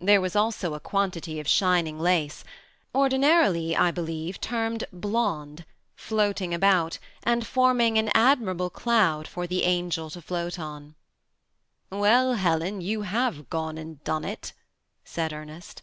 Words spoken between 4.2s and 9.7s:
termed blonde, floating about, and forming an admirable cloud for the